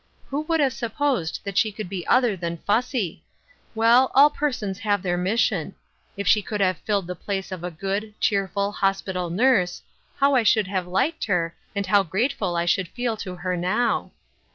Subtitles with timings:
[0.29, 3.21] "Who would have supposed that she could be other than fussy?
[3.75, 5.75] Well, all persons have their mission.
[6.17, 9.83] If she could have filled the place of a good, cheerful, hospital nurse,
[10.17, 14.09] how I should have liked her, and how grateful I should feel to her now